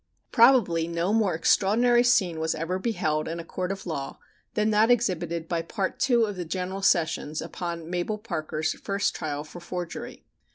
Probably 0.31 0.87
no 0.87 1.13
more 1.13 1.35
extraordinary 1.35 2.03
scene 2.03 2.39
was 2.39 2.55
ever 2.55 2.79
beheld 2.79 3.27
in 3.27 3.39
a 3.39 3.43
court 3.45 3.71
of 3.71 3.85
law 3.85 4.17
than 4.55 4.71
that 4.71 4.89
exhibited 4.89 5.47
by 5.47 5.61
Part 5.61 6.09
II 6.09 6.23
of 6.25 6.37
the 6.37 6.43
General 6.43 6.81
Sessions 6.81 7.39
upon 7.39 7.87
Mabel 7.87 8.17
Parker's 8.17 8.73
first 8.73 9.13
trial 9.15 9.43
for 9.43 9.59
forgery. 9.59 10.23